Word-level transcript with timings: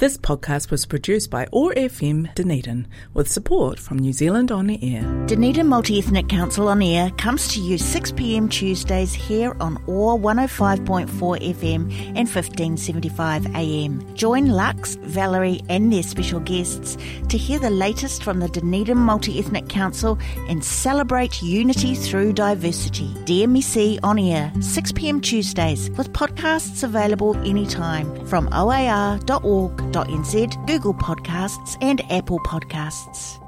This 0.00 0.16
podcast 0.16 0.70
was 0.70 0.86
produced 0.86 1.28
by 1.28 1.46
OAR 1.52 1.74
FM 1.74 2.34
Dunedin 2.34 2.88
with 3.12 3.30
support 3.30 3.78
from 3.78 3.98
New 3.98 4.14
Zealand 4.14 4.50
On 4.50 4.70
Air. 4.70 5.02
Dunedin 5.26 5.66
Multi 5.66 5.98
Ethnic 5.98 6.26
Council 6.26 6.68
on 6.68 6.80
Air 6.80 7.10
comes 7.18 7.48
to 7.48 7.60
you 7.60 7.76
6pm 7.76 8.50
Tuesdays 8.50 9.12
here 9.12 9.54
on 9.60 9.76
OAR 9.86 10.18
105.4 10.18 11.06
FM 11.06 12.16
and 12.16 12.26
1575am. 12.26 14.14
Join 14.14 14.46
Lux, 14.46 14.94
Valerie, 15.02 15.60
and 15.68 15.92
their 15.92 16.02
special 16.02 16.40
guests 16.40 16.96
to 17.28 17.36
hear 17.36 17.58
the 17.58 17.68
latest 17.68 18.24
from 18.24 18.40
the 18.40 18.48
Dunedin 18.48 18.96
Multi 18.96 19.38
Ethnic 19.38 19.68
Council 19.68 20.18
and 20.48 20.64
celebrate 20.64 21.42
unity 21.42 21.94
through 21.94 22.32
diversity. 22.32 23.08
DMEC 23.26 23.98
on 24.02 24.18
Air, 24.18 24.50
6pm 24.60 25.22
Tuesdays, 25.22 25.90
with 25.90 26.10
podcasts 26.14 26.82
available 26.84 27.36
anytime 27.46 28.24
from 28.24 28.48
oar.org 28.54 29.89
nz, 29.92 30.66
Google 30.66 30.94
Podcasts, 30.94 31.76
and 31.80 32.00
Apple 32.10 32.38
Podcasts. 32.40 33.40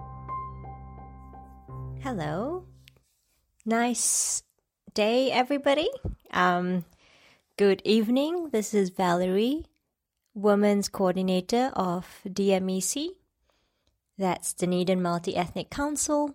Hello. 2.02 2.64
Nice 3.64 4.42
day, 4.94 5.30
everybody. 5.30 5.88
Um, 6.32 6.84
good 7.56 7.80
evening. 7.84 8.48
This 8.50 8.74
is 8.74 8.90
Valerie, 8.90 9.66
Women's 10.34 10.88
Coordinator 10.88 11.70
of 11.74 12.06
DMEC. 12.26 13.10
That's 14.18 14.52
Dunedin 14.52 15.00
Multi 15.00 15.36
Ethnic 15.36 15.70
Council. 15.70 16.34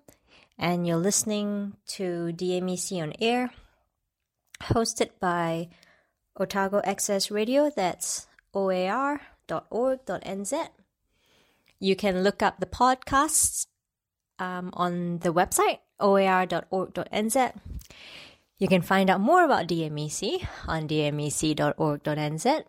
And 0.58 0.88
you're 0.88 0.98
listening 0.98 1.74
to 1.88 2.32
DMEC 2.34 3.02
on 3.02 3.14
Air, 3.20 3.52
hosted 4.64 5.10
by 5.20 5.70
Otago 6.40 6.82
Access 6.84 7.30
Radio. 7.30 7.70
That's 7.70 8.28
OAR 8.54 9.22
oar.org.nz. 9.52 10.70
You 11.80 11.96
can 11.96 12.24
look 12.24 12.42
up 12.42 12.60
the 12.60 12.66
podcasts 12.66 13.68
um, 14.40 14.72
on 14.74 15.20
the 15.20 15.34
website 15.34 15.80
oar.org.nz. 16.00 17.54
You 18.60 18.68
can 18.68 18.82
find 18.82 19.10
out 19.10 19.22
more 19.22 19.44
about 19.44 19.68
DMEC 19.68 20.48
on 20.68 20.88
dmec.org.nz 20.88 22.64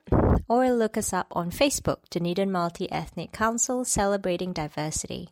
or 0.49 0.71
look 0.71 0.97
us 0.97 1.13
up 1.13 1.29
on 1.33 1.51
Facebook, 1.51 1.99
Dunedin 2.11 2.53
Multi 2.53 2.91
Ethnic 2.93 3.33
Council 3.33 3.85
Celebrating 3.85 4.53
Diversity. 4.53 5.31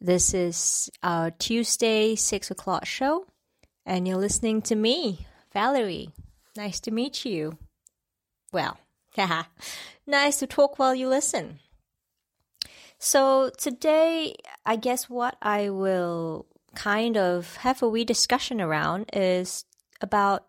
This 0.00 0.34
is 0.34 0.90
our 1.02 1.30
Tuesday, 1.30 2.14
6 2.14 2.50
o'clock 2.50 2.84
show, 2.84 3.26
and 3.86 4.06
you're 4.06 4.18
listening 4.18 4.60
to 4.62 4.74
me, 4.74 5.26
Valerie. 5.52 6.10
Nice 6.56 6.80
to 6.80 6.90
meet 6.90 7.24
you. 7.24 7.58
Well, 8.52 8.76
nice 10.06 10.38
to 10.38 10.46
talk 10.46 10.78
while 10.78 10.94
you 10.94 11.08
listen. 11.08 11.60
So 12.98 13.50
today, 13.58 14.34
I 14.64 14.76
guess 14.76 15.10
what 15.10 15.36
I 15.42 15.70
will 15.70 16.46
kind 16.74 17.16
of 17.16 17.56
have 17.56 17.82
a 17.82 17.88
wee 17.88 18.04
discussion 18.04 18.60
around 18.60 19.10
is 19.12 19.64
about 20.00 20.44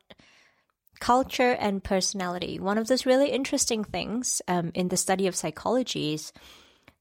culture 1.00 1.52
and 1.52 1.84
personality. 1.84 2.60
One 2.60 2.78
of 2.78 2.88
those 2.88 3.06
really 3.06 3.30
interesting 3.30 3.84
things 3.84 4.42
um, 4.48 4.72
in 4.74 4.88
the 4.88 4.98
study 4.98 5.28
of 5.28 5.36
psychology 5.36 6.14
is 6.14 6.32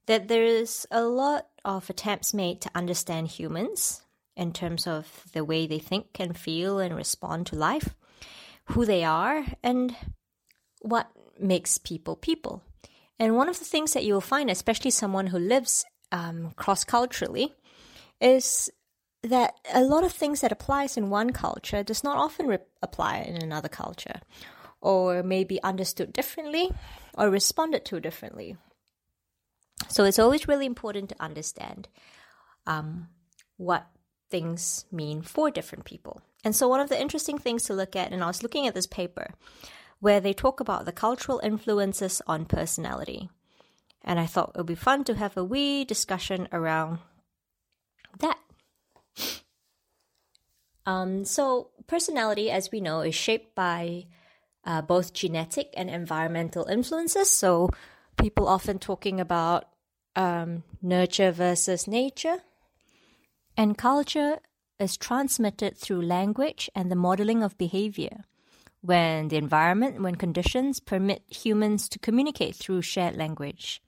that 0.05 0.27
there's 0.27 0.85
a 0.91 1.03
lot 1.03 1.47
of 1.63 1.89
attempts 1.89 2.33
made 2.33 2.61
to 2.61 2.71
understand 2.75 3.27
humans 3.27 4.03
in 4.35 4.51
terms 4.51 4.85
of 4.85 5.23
the 5.33 5.43
way 5.45 5.65
they 5.65 5.79
think 5.79 6.19
and 6.19 6.37
feel 6.37 6.79
and 6.79 6.95
respond 6.95 7.47
to 7.47 7.55
life, 7.55 7.95
who 8.65 8.85
they 8.85 9.03
are, 9.03 9.45
and 9.63 9.95
what 10.81 11.09
makes 11.39 11.77
people 11.77 12.15
people. 12.15 12.63
And 13.19 13.35
one 13.35 13.49
of 13.49 13.59
the 13.59 13.65
things 13.65 13.93
that 13.93 14.03
you 14.03 14.13
will 14.13 14.21
find, 14.21 14.49
especially 14.49 14.91
someone 14.91 15.27
who 15.27 15.39
lives 15.39 15.85
um, 16.11 16.51
cross 16.55 16.83
culturally, 16.83 17.53
is 18.19 18.69
that 19.23 19.55
a 19.73 19.81
lot 19.81 20.03
of 20.03 20.11
things 20.11 20.41
that 20.41 20.51
applies 20.51 20.97
in 20.97 21.09
one 21.09 21.31
culture 21.31 21.83
does 21.83 22.03
not 22.03 22.17
often 22.17 22.47
re- 22.47 22.57
apply 22.81 23.17
in 23.19 23.41
another 23.41 23.69
culture, 23.69 24.21
or 24.81 25.23
may 25.23 25.43
be 25.43 25.63
understood 25.63 26.13
differently 26.13 26.71
or 27.17 27.29
responded 27.29 27.85
to 27.85 27.99
differently. 27.99 28.57
So 29.89 30.03
it's 30.03 30.19
always 30.19 30.47
really 30.47 30.65
important 30.65 31.09
to 31.09 31.21
understand 31.23 31.87
um, 32.67 33.07
what 33.57 33.87
things 34.29 34.85
mean 34.91 35.21
for 35.21 35.49
different 35.49 35.85
people. 35.85 36.21
And 36.43 36.55
so 36.55 36.67
one 36.67 36.79
of 36.79 36.89
the 36.89 37.01
interesting 37.01 37.37
things 37.37 37.63
to 37.63 37.73
look 37.73 37.95
at, 37.95 38.11
and 38.11 38.23
I 38.23 38.27
was 38.27 38.43
looking 38.43 38.67
at 38.67 38.75
this 38.75 38.87
paper, 38.87 39.33
where 39.99 40.19
they 40.19 40.33
talk 40.33 40.59
about 40.59 40.85
the 40.85 40.91
cultural 40.91 41.39
influences 41.43 42.21
on 42.27 42.45
personality. 42.45 43.29
And 44.03 44.19
I 44.19 44.25
thought 44.25 44.51
it 44.53 44.57
would 44.57 44.67
be 44.67 44.75
fun 44.75 45.03
to 45.05 45.15
have 45.15 45.35
a 45.35 45.43
wee 45.43 45.83
discussion 45.83 46.47
around 46.51 46.99
that. 48.19 48.37
Um, 50.85 51.25
so, 51.25 51.71
personality, 51.87 52.51
as 52.51 52.71
we 52.71 52.79
know, 52.79 53.01
is 53.01 53.15
shaped 53.15 53.55
by 53.55 54.05
uh, 54.63 54.83
both 54.83 55.13
genetic 55.13 55.73
and 55.75 55.89
environmental 55.89 56.65
influences. 56.65 57.31
So, 57.31 57.69
people 58.17 58.47
often 58.47 58.77
talking 58.77 59.19
about 59.19 59.65
um, 60.15 60.63
nurture 60.81 61.31
versus 61.31 61.87
nature. 61.87 62.37
And 63.57 63.77
culture 63.77 64.39
is 64.79 64.97
transmitted 64.97 65.77
through 65.77 66.01
language 66.01 66.69
and 66.75 66.91
the 66.91 66.95
modeling 66.95 67.41
of 67.41 67.57
behavior 67.57 68.25
when 68.85 69.29
the 69.29 69.37
environment, 69.37 70.01
when 70.01 70.15
conditions 70.15 70.79
permit 70.79 71.23
humans 71.27 71.89
to 71.89 71.99
communicate 71.99 72.55
through 72.55 72.83
shared 72.83 73.15
language 73.15 73.81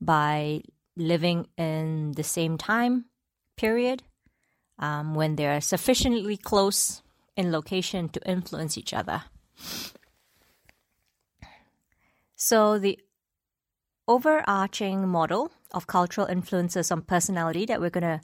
by 0.00 0.62
living 0.96 1.46
in 1.56 2.12
the 2.12 2.24
same 2.24 2.58
time 2.58 3.04
period, 3.56 4.02
um, 4.78 5.14
when 5.14 5.36
they 5.36 5.46
are 5.46 5.60
sufficiently 5.60 6.36
close 6.36 7.02
in 7.36 7.52
location 7.52 8.08
to 8.08 8.20
influence 8.28 8.76
each 8.76 8.92
other. 8.92 9.22
So, 12.34 12.78
the 12.78 12.98
overarching 14.08 15.08
model 15.08 15.52
of 15.70 15.86
cultural 15.86 16.26
influences 16.26 16.90
on 16.90 17.02
personality 17.02 17.64
that 17.66 17.80
we're 17.80 17.90
going 17.90 18.18
to 18.18 18.20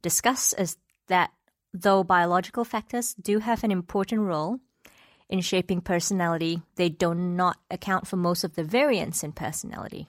discuss 0.00 0.54
is 0.54 0.78
that 1.08 1.30
though 1.74 2.02
biological 2.02 2.64
factors 2.64 3.14
do 3.20 3.40
have 3.40 3.62
an 3.62 3.70
important 3.70 4.22
role, 4.22 4.58
in 5.28 5.40
shaping 5.40 5.80
personality, 5.80 6.62
they 6.76 6.88
do 6.88 7.14
not 7.14 7.58
account 7.70 8.06
for 8.06 8.16
most 8.16 8.44
of 8.44 8.54
the 8.54 8.64
variance 8.64 9.22
in 9.22 9.32
personality. 9.32 10.08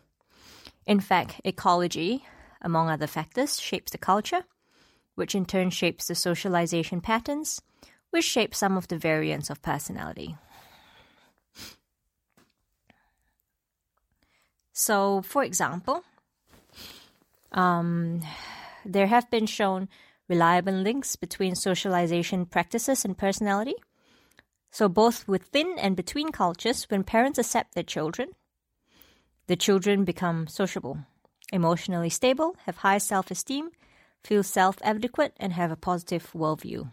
In 0.85 0.99
fact, 0.99 1.41
ecology, 1.43 2.25
among 2.61 2.89
other 2.89 3.07
factors, 3.07 3.59
shapes 3.59 3.91
the 3.91 3.97
culture, 3.97 4.43
which 5.15 5.35
in 5.35 5.45
turn 5.45 5.69
shapes 5.69 6.07
the 6.07 6.15
socialization 6.15 7.01
patterns, 7.01 7.61
which 8.11 8.25
shape 8.25 8.55
some 8.55 8.77
of 8.77 8.87
the 8.87 8.97
variance 8.97 9.49
of 9.49 9.61
personality. 9.61 10.35
So, 14.71 15.21
for 15.21 15.43
example, 15.43 16.03
um, 17.51 18.21
there 18.85 19.07
have 19.07 19.29
been 19.29 19.45
shown 19.45 19.89
reliable 20.29 20.73
links 20.73 21.17
between 21.17 21.55
socialization 21.55 22.45
practices 22.45 23.03
and 23.03 23.17
personality. 23.17 23.75
So, 24.71 24.87
both 24.87 25.27
within 25.27 25.75
and 25.79 25.95
between 25.95 26.31
cultures, 26.31 26.83
when 26.89 27.03
parents 27.03 27.39
accept 27.39 27.73
their 27.73 27.83
children, 27.83 28.29
the 29.47 29.55
children 29.55 30.05
become 30.05 30.47
sociable, 30.47 30.99
emotionally 31.51 32.09
stable, 32.09 32.55
have 32.65 32.77
high 32.77 32.99
self 32.99 33.31
esteem, 33.31 33.71
feel 34.23 34.43
self 34.43 34.77
adequate, 34.83 35.33
and 35.37 35.53
have 35.53 35.71
a 35.71 35.75
positive 35.75 36.31
worldview. 36.33 36.91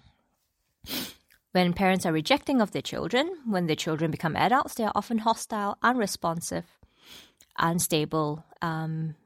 When 1.52 1.74
parents 1.74 2.06
are 2.06 2.12
rejecting 2.12 2.60
of 2.60 2.72
their 2.72 2.82
children, 2.82 3.30
when 3.46 3.66
their 3.66 3.76
children 3.76 4.10
become 4.10 4.36
adults, 4.36 4.74
they 4.74 4.84
are 4.84 4.92
often 4.94 5.18
hostile, 5.18 5.78
unresponsive, 5.82 6.64
unstable, 7.58 8.44
um, 8.62 9.16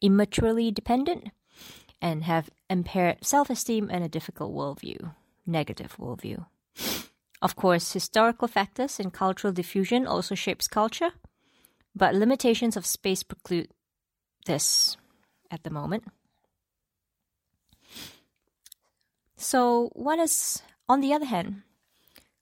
immaturely 0.00 0.70
dependent, 0.70 1.28
and 2.00 2.24
have 2.24 2.50
impaired 2.70 3.18
self 3.22 3.50
esteem 3.50 3.90
and 3.90 4.02
a 4.02 4.08
difficult 4.08 4.54
worldview 4.54 5.14
negative 5.46 5.96
worldview. 5.98 6.46
Of 7.42 7.56
course, 7.56 7.92
historical 7.92 8.48
factors 8.48 8.98
and 8.98 9.12
cultural 9.12 9.52
diffusion 9.52 10.06
also 10.06 10.34
shapes 10.34 10.66
culture, 10.66 11.10
but 11.94 12.14
limitations 12.14 12.76
of 12.76 12.86
space 12.86 13.22
preclude 13.22 13.68
this 14.46 14.96
at 15.50 15.62
the 15.62 15.70
moment. 15.70 16.04
So, 19.36 19.90
what 19.92 20.18
is, 20.18 20.62
on 20.88 21.00
the 21.00 21.12
other 21.12 21.26
hand, 21.26 21.62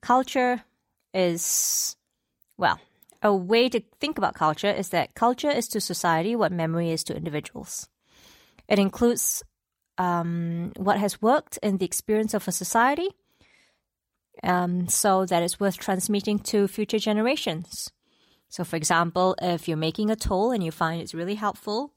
culture 0.00 0.62
is, 1.12 1.96
well, 2.56 2.78
a 3.22 3.34
way 3.34 3.69
to 3.69 3.81
think 4.00 4.19
about 4.19 4.34
culture 4.34 4.70
is 4.70 4.90
that 4.90 5.14
culture 5.14 5.50
is 5.50 5.69
to 5.69 5.81
society 5.81 6.37
what 6.37 6.52
memory 6.52 6.90
is 6.90 7.02
to 7.04 7.16
individuals. 7.16 7.88
It 8.69 8.78
includes 8.78 9.43
um, 9.98 10.72
what 10.76 10.98
has 10.98 11.20
worked 11.20 11.58
in 11.62 11.78
the 11.78 11.84
experience 11.84 12.34
of 12.34 12.48
a 12.48 12.52
society 12.52 13.08
um, 14.42 14.88
so 14.88 15.24
that 15.26 15.42
it's 15.42 15.60
worth 15.60 15.76
transmitting 15.76 16.38
to 16.38 16.68
future 16.68 16.98
generations. 16.98 17.90
So, 18.48 18.64
for 18.64 18.76
example, 18.76 19.34
if 19.40 19.68
you're 19.68 19.76
making 19.76 20.10
a 20.10 20.16
tool 20.16 20.50
and 20.50 20.62
you 20.62 20.70
find 20.70 21.00
it's 21.00 21.14
really 21.14 21.36
helpful 21.36 21.92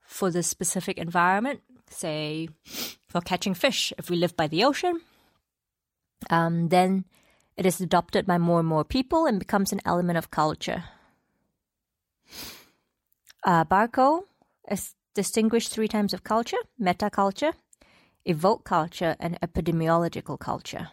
for 0.00 0.30
the 0.30 0.42
specific 0.42 0.98
environment, 0.98 1.60
say 1.90 2.48
for 3.08 3.20
catching 3.20 3.54
fish, 3.54 3.92
if 3.98 4.10
we 4.10 4.16
live 4.16 4.36
by 4.36 4.48
the 4.48 4.64
ocean, 4.64 5.00
um, 6.30 6.68
then 6.68 7.04
it 7.56 7.66
is 7.66 7.80
adopted 7.80 8.26
by 8.26 8.38
more 8.38 8.60
and 8.60 8.68
more 8.68 8.84
people 8.84 9.26
and 9.26 9.38
becomes 9.38 9.72
an 9.72 9.80
element 9.84 10.18
of 10.18 10.30
culture. 10.30 10.84
Uh, 13.44 13.64
Barkow 13.64 14.22
is 14.70 14.94
distinguished 15.18 15.72
three 15.72 15.88
types 15.88 16.12
of 16.14 16.22
culture 16.22 16.62
metaculture, 16.80 17.52
evoke 18.24 18.62
culture, 18.62 19.16
and 19.18 19.36
epidemiological 19.40 20.38
culture. 20.38 20.90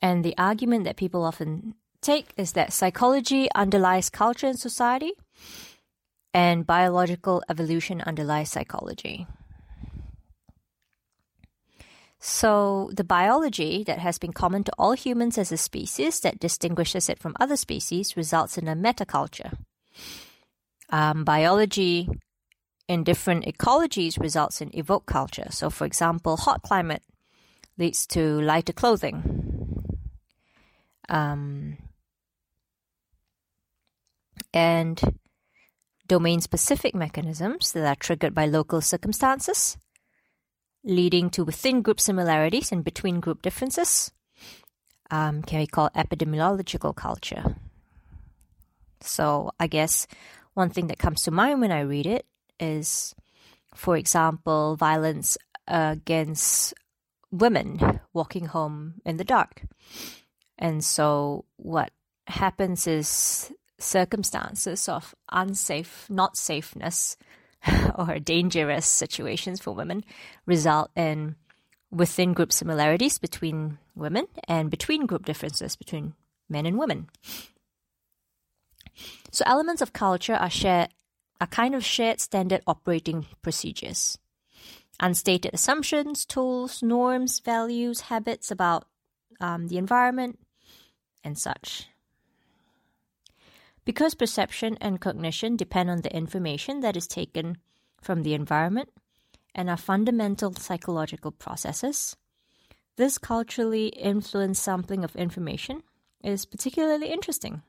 And 0.00 0.24
the 0.24 0.34
argument 0.38 0.84
that 0.84 0.96
people 0.96 1.22
often 1.24 1.74
take 2.00 2.32
is 2.38 2.52
that 2.52 2.72
psychology 2.72 3.48
underlies 3.54 4.08
culture 4.08 4.46
and 4.46 4.58
society 4.58 5.12
and 6.32 6.66
biological 6.66 7.42
evolution 7.50 8.00
underlies 8.00 8.50
psychology. 8.50 9.26
So, 12.18 12.88
the 12.96 13.04
biology 13.04 13.84
that 13.84 13.98
has 13.98 14.16
been 14.16 14.32
common 14.32 14.64
to 14.64 14.72
all 14.78 14.94
humans 14.94 15.36
as 15.36 15.52
a 15.52 15.58
species 15.58 16.20
that 16.20 16.40
distinguishes 16.40 17.10
it 17.10 17.18
from 17.18 17.36
other 17.38 17.56
species 17.56 18.16
results 18.16 18.56
in 18.56 18.66
a 18.66 18.76
metaculture. 18.76 19.52
Um, 20.92 21.24
biology 21.24 22.06
in 22.86 23.02
different 23.02 23.46
ecologies 23.46 24.20
results 24.20 24.60
in 24.60 24.70
evoke 24.76 25.06
culture. 25.06 25.46
So, 25.50 25.70
for 25.70 25.86
example, 25.86 26.36
hot 26.36 26.62
climate 26.62 27.02
leads 27.78 28.06
to 28.08 28.40
lighter 28.42 28.74
clothing. 28.74 29.88
Um, 31.08 31.78
and 34.52 35.00
domain 36.06 36.42
specific 36.42 36.94
mechanisms 36.94 37.72
that 37.72 37.86
are 37.86 37.96
triggered 37.96 38.34
by 38.34 38.44
local 38.44 38.82
circumstances, 38.82 39.78
leading 40.84 41.30
to 41.30 41.44
within 41.44 41.80
group 41.80 42.00
similarities 42.00 42.70
and 42.70 42.84
between 42.84 43.20
group 43.20 43.40
differences, 43.40 44.12
um, 45.10 45.42
can 45.42 45.60
be 45.60 45.66
called 45.66 45.92
epidemiological 45.94 46.94
culture. 46.94 47.56
So, 49.00 49.50
I 49.58 49.66
guess 49.66 50.06
one 50.54 50.70
thing 50.70 50.88
that 50.88 50.98
comes 50.98 51.22
to 51.22 51.30
mind 51.30 51.60
when 51.60 51.72
I 51.72 51.80
read 51.80 52.06
it 52.06 52.26
is, 52.60 53.14
for 53.74 53.96
example, 53.96 54.76
violence 54.76 55.38
against 55.66 56.74
women 57.30 58.00
walking 58.12 58.46
home 58.46 58.94
in 59.04 59.16
the 59.16 59.24
dark. 59.24 59.62
And 60.58 60.84
so, 60.84 61.44
what 61.56 61.90
happens 62.26 62.86
is 62.86 63.52
circumstances 63.78 64.88
of 64.88 65.14
unsafe, 65.30 66.06
not 66.08 66.36
safeness, 66.36 67.16
or 67.94 68.18
dangerous 68.18 68.86
situations 68.86 69.60
for 69.60 69.72
women 69.72 70.04
result 70.46 70.90
in 70.96 71.36
within 71.90 72.32
group 72.32 72.52
similarities 72.52 73.18
between 73.18 73.78
women 73.94 74.26
and 74.48 74.70
between 74.70 75.06
group 75.06 75.24
differences 75.24 75.76
between 75.76 76.14
men 76.48 76.66
and 76.66 76.78
women. 76.78 77.08
So 79.30 79.44
elements 79.46 79.82
of 79.82 79.92
culture 79.92 80.34
are 80.34 80.50
shared 80.50 80.88
are 81.40 81.46
kind 81.48 81.74
of 81.74 81.84
shared 81.84 82.20
standard 82.20 82.62
operating 82.68 83.26
procedures. 83.42 84.16
Unstated 85.00 85.52
assumptions, 85.52 86.24
tools, 86.24 86.82
norms, 86.82 87.40
values, 87.40 88.02
habits 88.02 88.52
about 88.52 88.86
um, 89.40 89.66
the 89.66 89.76
environment, 89.76 90.38
and 91.24 91.36
such. 91.36 91.88
Because 93.84 94.14
perception 94.14 94.78
and 94.80 95.00
cognition 95.00 95.56
depend 95.56 95.90
on 95.90 96.02
the 96.02 96.14
information 96.14 96.80
that 96.80 96.96
is 96.96 97.08
taken 97.08 97.58
from 98.00 98.22
the 98.22 98.34
environment 98.34 98.90
and 99.52 99.68
are 99.68 99.76
fundamental 99.76 100.54
psychological 100.54 101.32
processes, 101.32 102.16
this 102.96 103.18
culturally 103.18 103.88
influenced 103.88 104.62
sampling 104.62 105.02
of 105.02 105.16
information 105.16 105.82
is 106.22 106.46
particularly 106.46 107.08
interesting. 107.08 107.62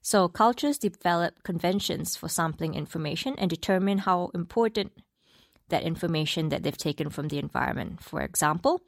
So, 0.00 0.28
cultures 0.28 0.78
develop 0.78 1.42
conventions 1.42 2.16
for 2.16 2.28
sampling 2.28 2.74
information 2.74 3.34
and 3.38 3.50
determine 3.50 3.98
how 3.98 4.30
important 4.34 4.92
that 5.68 5.82
information 5.82 6.48
that 6.48 6.62
they've 6.62 6.76
taken 6.76 7.10
from 7.10 7.28
the 7.28 7.38
environment. 7.38 8.02
For 8.02 8.22
example, 8.22 8.80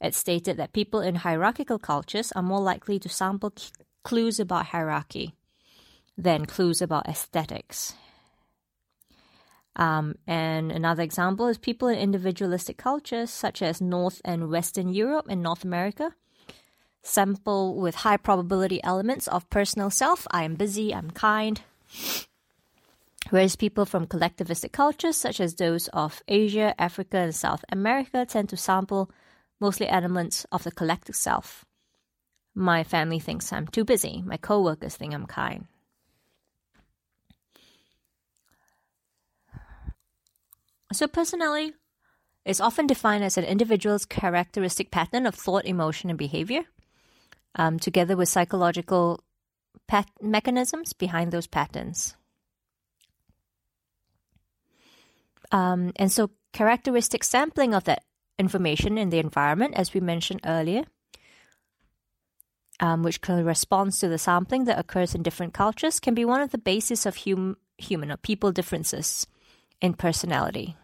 it's 0.00 0.16
stated 0.16 0.56
that 0.56 0.72
people 0.72 1.00
in 1.00 1.16
hierarchical 1.16 1.78
cultures 1.78 2.32
are 2.32 2.42
more 2.42 2.60
likely 2.60 2.98
to 3.00 3.08
sample 3.08 3.52
clues 4.04 4.40
about 4.40 4.66
hierarchy 4.66 5.34
than 6.16 6.46
clues 6.46 6.80
about 6.80 7.08
aesthetics. 7.08 7.94
Um, 9.76 10.14
and 10.26 10.70
another 10.70 11.02
example 11.02 11.48
is 11.48 11.58
people 11.58 11.88
in 11.88 11.98
individualistic 11.98 12.76
cultures, 12.76 13.30
such 13.30 13.60
as 13.60 13.80
North 13.80 14.20
and 14.24 14.48
Western 14.48 14.88
Europe 14.90 15.26
and 15.28 15.42
North 15.42 15.64
America, 15.64 16.14
sample 17.04 17.76
with 17.76 17.96
high 17.96 18.16
probability 18.16 18.82
elements 18.82 19.28
of 19.28 19.48
personal 19.50 19.90
self. 19.90 20.26
I 20.30 20.42
am 20.44 20.54
busy, 20.56 20.92
I'm 20.92 21.10
kind. 21.10 21.60
Whereas 23.30 23.56
people 23.56 23.84
from 23.86 24.06
collectivistic 24.06 24.72
cultures, 24.72 25.16
such 25.16 25.40
as 25.40 25.54
those 25.54 25.88
of 25.88 26.22
Asia, 26.26 26.74
Africa, 26.78 27.18
and 27.18 27.34
South 27.34 27.64
America, 27.70 28.26
tend 28.26 28.48
to 28.48 28.56
sample 28.56 29.10
mostly 29.60 29.88
elements 29.88 30.44
of 30.50 30.64
the 30.64 30.72
collective 30.72 31.14
self. 31.14 31.64
My 32.54 32.84
family 32.84 33.18
thinks 33.18 33.52
I'm 33.52 33.66
too 33.66 33.84
busy. 33.84 34.22
My 34.24 34.36
coworkers 34.36 34.96
think 34.96 35.14
I'm 35.14 35.26
kind. 35.26 35.66
So, 40.92 41.08
personality 41.08 41.72
is 42.44 42.60
often 42.60 42.86
defined 42.86 43.24
as 43.24 43.36
an 43.36 43.44
individual's 43.44 44.04
characteristic 44.04 44.90
pattern 44.92 45.26
of 45.26 45.34
thought, 45.34 45.64
emotion, 45.64 46.10
and 46.10 46.18
behavior, 46.18 46.62
um, 47.54 47.78
together 47.78 48.16
with 48.16 48.28
psychological 48.28 49.20
pat- 49.86 50.10
mechanisms 50.20 50.92
behind 50.92 51.32
those 51.32 51.46
patterns. 51.46 52.16
Um, 55.52 55.92
and 55.96 56.10
so, 56.10 56.30
characteristic 56.52 57.22
sampling 57.22 57.74
of 57.74 57.84
that 57.84 58.04
information 58.38 58.98
in 58.98 59.10
the 59.10 59.18
environment, 59.18 59.74
as 59.74 59.94
we 59.94 60.00
mentioned 60.00 60.40
earlier, 60.44 60.84
um, 62.80 63.02
which 63.02 63.20
corresponds 63.20 63.98
to 63.98 64.08
the 64.08 64.18
sampling 64.18 64.64
that 64.64 64.78
occurs 64.78 65.14
in 65.14 65.22
different 65.22 65.54
cultures, 65.54 66.00
can 66.00 66.14
be 66.14 66.24
one 66.24 66.40
of 66.40 66.50
the 66.50 66.58
basis 66.58 67.06
of 67.06 67.16
hum- 67.18 67.56
human 67.78 68.10
or 68.10 68.16
people 68.16 68.52
differences 68.52 69.26
in 69.80 69.94
personality. 69.94 70.76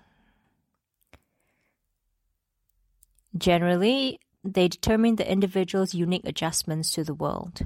Generally, 3.36 4.20
they 4.44 4.68
determine 4.68 5.16
the 5.16 5.30
individual's 5.30 5.94
unique 5.94 6.26
adjustments 6.26 6.92
to 6.92 7.04
the 7.04 7.14
world. 7.14 7.62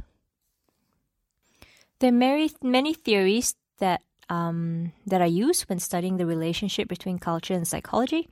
There 2.01 2.09
are 2.09 2.13
many, 2.13 2.51
many 2.63 2.95
theories 2.95 3.55
that 3.79 4.03
um, 4.29 4.93
that 5.07 5.21
are 5.21 5.27
used 5.27 5.69
when 5.69 5.79
studying 5.79 6.17
the 6.17 6.27
relationship 6.27 6.89
between 6.89 7.19
culture 7.19 7.55
and 7.55 7.69
psychology. 7.69 8.29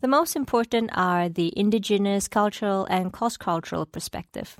The 0.00 0.08
most 0.08 0.36
important 0.36 0.90
are 0.92 1.28
the 1.28 1.52
indigenous, 1.58 2.28
cultural, 2.28 2.86
and 2.90 3.12
cross-cultural 3.12 3.86
perspective. 3.86 4.58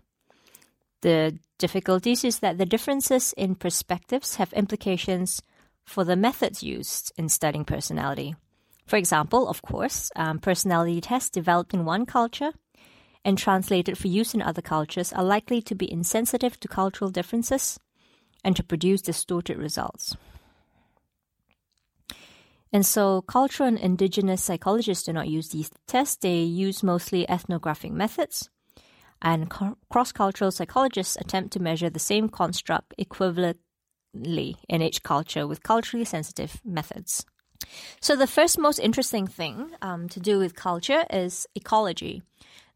The 1.03 1.39
difficulties 1.59 2.25
is 2.25 2.39
that 2.39 2.57
the 2.57 2.65
differences 2.65 3.35
in 3.37 3.55
perspectives 3.55 4.37
have 4.37 4.53
implications 4.55 5.43
for 5.85 6.05
the 6.05 6.17
methods 6.17 6.63
used 6.63 7.13
in 7.19 7.29
studying 7.29 7.67
personality. 7.67 8.35
For 8.87 8.97
example, 8.97 9.49
of 9.49 9.63
course, 9.63 10.11
um, 10.17 10.39
personality 10.39 11.01
tests 11.01 11.31
developed 11.31 11.75
in 11.75 11.85
one 11.85 12.07
culture 12.07 12.53
and 13.27 13.37
translated 13.37 13.99
for 13.99 14.07
use 14.07 14.35
in 14.35 14.41
other 14.41 14.63
cultures 14.63 15.13
are 15.13 15.25
likely 15.25 15.61
to 15.61 15.75
be 15.75 15.91
insensitive 15.91 16.59
to 16.61 16.69
cultural 16.69 17.11
differences 17.11 17.79
and 18.45 18.55
to 18.55 18.63
produce 18.63 19.03
distorted 19.03 19.59
results. 19.59 20.17
And 22.73 22.87
so, 22.87 23.23
cultural 23.23 23.69
and 23.69 23.79
indigenous 23.79 24.45
psychologists 24.45 25.05
do 25.05 25.13
not 25.13 25.29
use 25.29 25.49
these 25.49 25.71
tests, 25.89 26.17
they 26.17 26.43
use 26.43 26.85
mostly 26.85 27.29
ethnographic 27.29 27.91
methods 27.91 28.49
and 29.21 29.51
co- 29.51 29.77
cross 29.91 30.13
cultural 30.13 30.53
psychologists 30.53 31.17
attempt 31.17 31.53
to 31.55 31.61
measure 31.61 31.91
the 31.91 31.99
same 31.99 32.29
construct 32.29 32.95
equivalently 32.97 34.57
in 34.69 34.83
each 34.83 35.03
culture 35.03 35.47
with 35.49 35.65
culturally 35.65 36.05
sensitive 36.05 36.61
methods. 36.65 37.27
So, 38.01 38.15
the 38.15 38.27
first 38.27 38.59
most 38.59 38.79
interesting 38.79 39.27
thing 39.27 39.71
um, 39.83 40.09
to 40.11 40.21
do 40.21 40.39
with 40.39 40.55
culture 40.55 41.05
is 41.11 41.47
ecology. 41.57 42.23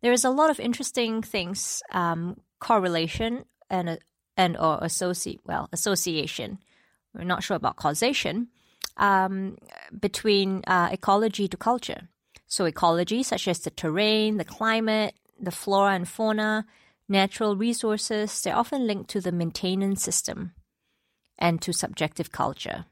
There 0.02 0.12
is 0.12 0.24
a 0.24 0.30
lot 0.30 0.50
of 0.50 0.60
interesting 0.60 1.22
things, 1.22 1.82
um, 1.92 2.40
correlation 2.58 3.44
and 3.68 3.98
and 4.36 4.56
or 4.56 4.78
associate 4.80 5.40
well 5.44 5.68
association. 5.72 6.58
We're 7.14 7.24
not 7.24 7.42
sure 7.42 7.56
about 7.56 7.76
causation 7.76 8.48
um, 8.96 9.58
between 9.98 10.62
uh, 10.66 10.90
ecology 10.92 11.48
to 11.48 11.56
culture. 11.56 12.08
So 12.46 12.64
ecology, 12.64 13.22
such 13.22 13.48
as 13.48 13.60
the 13.60 13.70
terrain, 13.70 14.36
the 14.36 14.44
climate, 14.44 15.14
the 15.40 15.50
flora 15.50 15.94
and 15.94 16.08
fauna, 16.08 16.66
natural 17.08 17.56
resources, 17.56 18.40
they're 18.42 18.56
often 18.56 18.86
linked 18.86 19.10
to 19.10 19.20
the 19.20 19.32
maintenance 19.32 20.02
system 20.02 20.52
and 21.38 21.60
to 21.62 21.72
subjective 21.72 22.30
culture. 22.30 22.86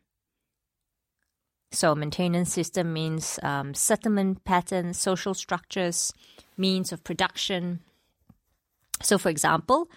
So, 1.70 1.94
maintenance 1.94 2.52
system 2.52 2.92
means 2.92 3.38
um, 3.42 3.74
settlement 3.74 4.44
patterns, 4.44 4.98
social 4.98 5.34
structures, 5.34 6.12
means 6.56 6.92
of 6.92 7.04
production. 7.04 7.80
So, 9.02 9.18
for 9.18 9.28
example, 9.28 9.88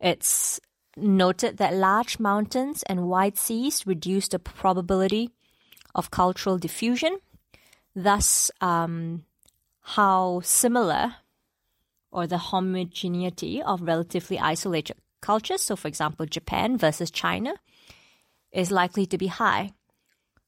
it's 0.00 0.60
noted 0.96 1.58
that 1.58 1.74
large 1.74 2.18
mountains 2.18 2.82
and 2.84 3.08
wide 3.08 3.38
seas 3.38 3.86
reduce 3.86 4.28
the 4.28 4.38
probability 4.38 5.30
of 5.94 6.10
cultural 6.10 6.58
diffusion. 6.58 7.18
Thus, 7.94 8.50
um, 8.60 9.24
how 9.82 10.40
similar 10.42 11.16
or 12.10 12.26
the 12.26 12.38
homogeneity 12.38 13.62
of 13.62 13.82
relatively 13.82 14.38
isolated 14.38 14.96
cultures, 15.20 15.62
so 15.62 15.76
for 15.76 15.88
example, 15.88 16.26
Japan 16.26 16.76
versus 16.76 17.10
China, 17.10 17.54
is 18.52 18.70
likely 18.70 19.06
to 19.06 19.16
be 19.16 19.28
high. 19.28 19.72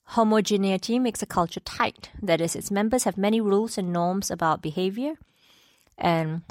Homogeneity 0.08 0.99
makes 0.99 1.23
a 1.23 1.26
culture 1.26 1.61
tight, 1.61 2.11
that 2.23 2.40
is, 2.40 2.54
its 2.54 2.70
members 2.70 3.04
have 3.04 3.16
many 3.16 3.40
rules 3.40 3.78
and 3.78 3.92
norms 3.92 4.30
about 4.30 4.62
behavior 4.62 5.14
and 5.96 6.42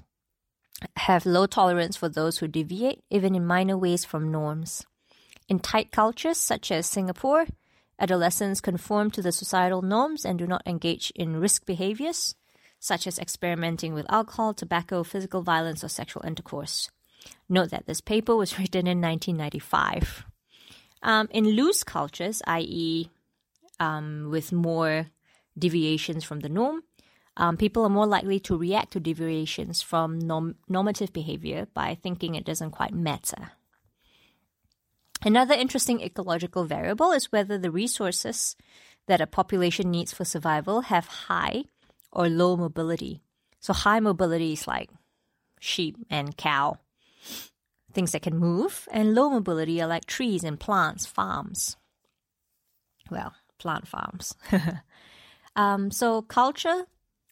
have 0.98 1.25
low 1.25 1.45
tolerance 1.45 1.95
for 1.95 2.10
those 2.10 2.39
who 2.39 2.48
deviate, 2.48 3.03
even 3.10 3.36
in 3.36 3.45
minor 3.45 3.77
ways, 3.77 4.03
from 4.03 4.31
norms. 4.31 4.86
In 5.48 5.60
tight 5.60 5.91
cultures 5.91 6.38
such 6.38 6.72
as 6.72 6.88
Singapore, 6.88 7.45
adolescents 8.00 8.60
conform 8.60 9.12
to 9.12 9.22
the 9.22 9.31
societal 9.31 9.81
norms 9.81 10.25
and 10.25 10.39
do 10.39 10.48
not 10.48 10.63
engage 10.65 11.12
in 11.15 11.39
risk 11.39 11.65
behaviors, 11.65 12.36
such 12.79 13.07
as 13.07 13.19
experimenting 13.19 13.93
with 13.93 14.12
alcohol, 14.12 14.53
tobacco, 14.53 15.03
physical 15.03 15.41
violence, 15.41 15.83
or 15.83 15.89
sexual 15.89 16.25
intercourse. 16.25 16.89
Note 17.48 17.69
that 17.69 17.86
this 17.86 18.01
paper 18.01 18.36
was 18.36 18.60
written 18.60 18.88
in 18.88 19.00
1995. 19.00 20.25
Um, 21.01 21.27
in 21.31 21.45
loose 21.50 21.83
cultures, 21.83 22.41
i.e., 22.48 23.10
um, 23.80 24.30
with 24.30 24.51
more 24.51 25.08
deviations 25.58 26.24
from 26.24 26.42
the 26.42 26.50
norm, 26.50 26.84
um, 27.36 27.58
people 27.58 27.84
are 27.84 27.89
more 27.89 28.06
likely 28.06 28.39
to 28.42 28.58
react 28.58 28.94
to 28.94 29.00
deviations 29.00 29.82
from 29.82 30.20
norm- 30.20 30.56
normative 30.70 31.12
behavior 31.12 31.68
by 31.74 31.96
thinking 31.96 32.36
it 32.36 32.46
doesn't 32.46 32.72
quite 32.72 32.94
matter. 32.94 33.51
Another 35.25 35.56
interesting 35.56 36.01
ecological 36.01 36.65
variable 36.65 37.12
is 37.12 37.32
whether 37.32 37.58
the 37.58 37.72
resources 37.72 38.56
that 39.08 39.22
a 39.22 39.27
population 39.27 39.89
needs 39.89 40.13
for 40.13 40.25
survival 40.25 40.82
have 40.82 41.08
high 41.08 41.63
or 42.12 42.30
low 42.30 42.56
mobility. 42.56 43.22
So, 43.60 43.74
high 43.74 44.00
mobility 44.00 44.53
is 44.53 44.68
like 44.68 44.89
sheep 45.60 45.98
and 46.10 46.36
cow, 46.36 46.77
things 47.94 48.12
that 48.12 48.22
can 48.22 48.38
move, 48.38 48.88
and 48.92 49.15
low 49.15 49.30
mobility 49.30 49.82
are 49.82 49.88
like 49.88 50.06
trees 50.06 50.44
and 50.44 50.60
plants, 50.60 51.06
farms. 51.06 51.77
Well, 53.10 53.34
plant 53.57 53.88
farms. 53.88 54.36
um, 55.55 55.91
so, 55.91 56.22
culture 56.22 56.86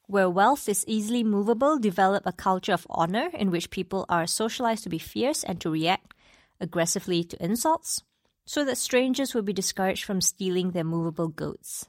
where 0.07 0.29
wealth 0.29 0.67
is 0.67 0.83
easily 0.87 1.23
movable, 1.23 1.79
develop 1.79 2.23
a 2.25 2.33
culture 2.33 2.73
of 2.73 2.85
honor 2.89 3.29
in 3.33 3.49
which 3.49 3.69
people 3.69 4.05
are 4.09 4.27
socialized 4.27 4.83
to 4.83 4.89
be 4.89 4.99
fierce 4.99 5.41
and 5.43 5.61
to 5.61 5.69
react 5.69 6.13
aggressively 6.59 7.23
to 7.23 7.41
insults, 7.43 8.03
so 8.45 8.65
that 8.65 8.77
strangers 8.77 9.33
will 9.33 9.41
be 9.41 9.53
discouraged 9.53 10.03
from 10.03 10.19
stealing 10.19 10.71
their 10.71 10.83
movable 10.83 11.29
goods. 11.29 11.87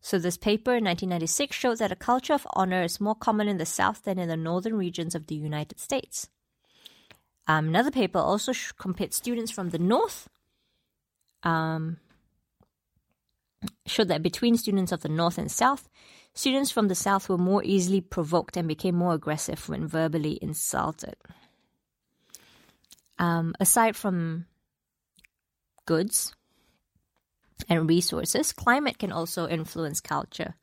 So, 0.00 0.18
this 0.18 0.38
paper 0.38 0.70
in 0.70 0.84
1996 0.84 1.54
showed 1.54 1.78
that 1.78 1.92
a 1.92 1.96
culture 1.96 2.32
of 2.32 2.46
honor 2.54 2.82
is 2.82 3.00
more 3.00 3.14
common 3.14 3.48
in 3.48 3.58
the 3.58 3.66
South 3.66 4.02
than 4.04 4.18
in 4.18 4.28
the 4.28 4.36
northern 4.36 4.74
regions 4.74 5.14
of 5.14 5.26
the 5.26 5.34
United 5.34 5.78
States. 5.78 6.28
Um, 7.46 7.68
another 7.68 7.90
paper 7.90 8.18
also 8.18 8.52
compared 8.78 9.12
students 9.12 9.50
from 9.50 9.70
the 9.70 9.78
North, 9.78 10.28
um, 11.42 11.98
showed 13.86 14.08
that 14.08 14.22
between 14.22 14.56
students 14.56 14.92
of 14.92 15.02
the 15.02 15.08
North 15.08 15.38
and 15.38 15.50
South, 15.50 15.88
Students 16.34 16.70
from 16.70 16.88
the 16.88 16.94
South 16.94 17.28
were 17.28 17.38
more 17.38 17.62
easily 17.64 18.00
provoked 18.00 18.56
and 18.56 18.68
became 18.68 18.94
more 18.94 19.14
aggressive 19.14 19.68
when 19.68 19.86
verbally 19.86 20.38
insulted. 20.40 21.16
Um, 23.18 23.54
aside 23.60 23.96
from 23.96 24.46
goods 25.86 26.34
and 27.68 27.88
resources, 27.88 28.52
climate 28.52 28.98
can 28.98 29.12
also 29.12 29.48
influence 29.48 30.00
culture. 30.00 30.54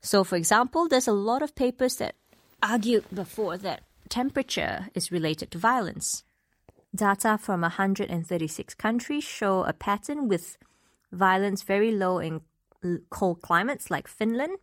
So, 0.00 0.24
for 0.24 0.36
example, 0.36 0.88
there's 0.88 1.06
a 1.06 1.12
lot 1.12 1.42
of 1.42 1.54
papers 1.54 1.96
that 1.96 2.16
argued 2.62 3.04
before 3.14 3.58
that 3.58 3.82
temperature 4.08 4.88
is 4.94 5.12
related 5.12 5.50
to 5.52 5.58
violence. 5.58 6.24
Data 6.94 7.38
from 7.38 7.60
136 7.60 8.74
countries 8.74 9.22
show 9.22 9.64
a 9.64 9.74
pattern 9.74 10.28
with 10.28 10.56
violence 11.12 11.62
very 11.62 11.92
low 11.92 12.18
in 12.18 12.40
cold 13.10 13.42
climates 13.42 13.90
like 13.90 14.08
Finland 14.08 14.58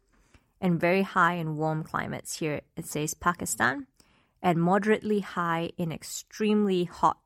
and 0.62 0.80
very 0.80 1.02
high 1.02 1.34
in 1.34 1.58
warm 1.58 1.84
climates. 1.84 2.40
Here 2.40 2.62
it 2.76 2.86
says 2.86 3.14
Pakistan, 3.14 3.88
and 4.42 4.62
moderately 4.62 5.20
high 5.20 5.72
in 5.78 5.92
extremely 5.92 6.86
hot 6.86 7.18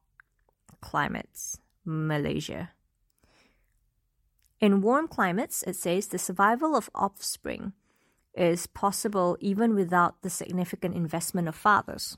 climates, 0.81 1.59
Malaysia. 1.85 2.71
In 4.59 4.81
warm 4.81 5.07
climates, 5.07 5.63
it 5.63 5.75
says 5.75 6.07
the 6.07 6.17
survival 6.17 6.75
of 6.75 6.89
offspring 6.93 7.73
is 8.35 8.67
possible 8.67 9.37
even 9.39 9.75
without 9.75 10.21
the 10.21 10.29
significant 10.29 10.95
investment 10.95 11.47
of 11.47 11.55
fathers. 11.55 12.17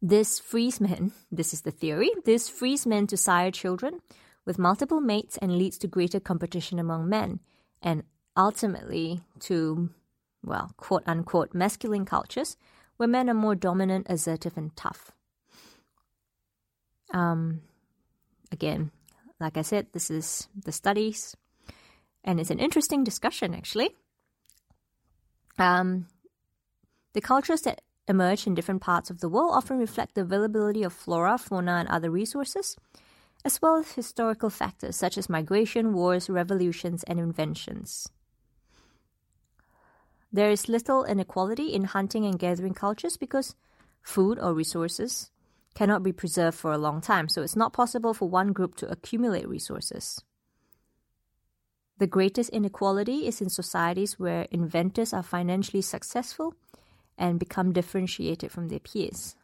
This 0.00 0.38
frees 0.38 0.80
men, 0.80 1.12
this 1.30 1.54
is 1.54 1.62
the 1.62 1.70
theory, 1.70 2.10
this 2.24 2.48
frees 2.48 2.86
men 2.86 3.06
to 3.06 3.16
sire 3.16 3.50
children 3.50 4.00
with 4.44 4.58
multiple 4.58 5.00
mates 5.00 5.36
and 5.38 5.56
leads 5.56 5.78
to 5.78 5.88
greater 5.88 6.20
competition 6.20 6.78
among 6.78 7.08
men 7.08 7.40
and 7.82 8.02
ultimately 8.36 9.20
to, 9.40 9.90
well, 10.44 10.72
quote 10.76 11.02
unquote, 11.06 11.54
masculine 11.54 12.04
cultures 12.04 12.56
where 12.96 13.08
men 13.08 13.28
are 13.28 13.34
more 13.34 13.54
dominant, 13.54 14.06
assertive, 14.08 14.56
and 14.56 14.74
tough. 14.76 15.12
Um, 17.12 17.62
again, 18.50 18.90
like 19.40 19.56
I 19.56 19.62
said, 19.62 19.88
this 19.92 20.10
is 20.10 20.48
the 20.56 20.72
studies, 20.72 21.36
and 22.24 22.40
it's 22.40 22.50
an 22.50 22.58
interesting 22.58 23.04
discussion 23.04 23.54
actually. 23.54 23.90
Um, 25.58 26.06
the 27.12 27.20
cultures 27.20 27.62
that 27.62 27.82
emerge 28.08 28.46
in 28.46 28.54
different 28.54 28.82
parts 28.82 29.10
of 29.10 29.20
the 29.20 29.28
world 29.28 29.52
often 29.54 29.78
reflect 29.78 30.14
the 30.14 30.22
availability 30.22 30.82
of 30.82 30.92
flora, 30.92 31.38
fauna, 31.38 31.72
and 31.72 31.88
other 31.88 32.10
resources, 32.10 32.76
as 33.44 33.60
well 33.60 33.76
as 33.76 33.92
historical 33.92 34.50
factors 34.50 34.96
such 34.96 35.18
as 35.18 35.28
migration, 35.28 35.92
wars, 35.92 36.30
revolutions, 36.30 37.02
and 37.04 37.18
inventions. 37.18 38.08
There 40.32 40.50
is 40.50 40.68
little 40.68 41.04
inequality 41.04 41.74
in 41.74 41.84
hunting 41.84 42.24
and 42.24 42.38
gathering 42.38 42.74
cultures 42.74 43.16
because 43.16 43.54
food 44.02 44.38
or 44.38 44.54
resources 44.54 45.30
cannot 45.74 46.02
be 46.02 46.12
preserved 46.12 46.56
for 46.56 46.72
a 46.72 46.78
long 46.78 47.00
time, 47.00 47.28
so 47.28 47.42
it's 47.42 47.56
not 47.56 47.72
possible 47.72 48.14
for 48.14 48.28
one 48.28 48.52
group 48.52 48.76
to 48.76 48.90
accumulate 48.90 49.48
resources. 49.48 50.22
The 51.98 52.06
greatest 52.06 52.50
inequality 52.50 53.26
is 53.26 53.40
in 53.40 53.48
societies 53.48 54.18
where 54.18 54.48
inventors 54.50 55.12
are 55.12 55.22
financially 55.22 55.82
successful 55.82 56.54
and 57.18 57.38
become 57.38 57.72
differentiated 57.72 58.50
from 58.50 58.68
their 58.68 58.80
peers. 58.80 59.36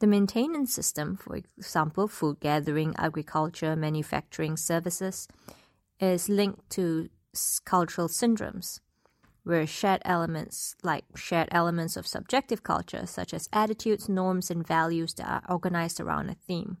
The 0.00 0.06
maintenance 0.06 0.72
system, 0.72 1.16
for 1.16 1.36
example, 1.36 2.08
food 2.08 2.40
gathering, 2.40 2.94
agriculture, 2.96 3.76
manufacturing, 3.76 4.56
services, 4.56 5.28
is 6.00 6.30
linked 6.30 6.70
to 6.70 7.10
cultural 7.66 8.08
syndromes, 8.08 8.80
where 9.44 9.66
shared 9.66 10.00
elements, 10.06 10.74
like 10.82 11.04
shared 11.16 11.48
elements 11.52 11.98
of 11.98 12.06
subjective 12.06 12.62
culture, 12.62 13.04
such 13.04 13.34
as 13.34 13.50
attitudes, 13.52 14.08
norms, 14.08 14.50
and 14.50 14.66
values 14.66 15.12
that 15.14 15.28
are 15.28 15.42
organized 15.50 16.00
around 16.00 16.30
a 16.30 16.34
theme. 16.34 16.78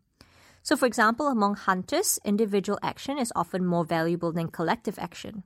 So, 0.62 0.74
for 0.74 0.86
example, 0.86 1.26
among 1.28 1.56
hunters, 1.56 2.18
individual 2.24 2.78
action 2.82 3.18
is 3.18 3.32
often 3.36 3.66
more 3.66 3.84
valuable 3.84 4.32
than 4.32 4.48
collective 4.48 4.98
action, 4.98 5.44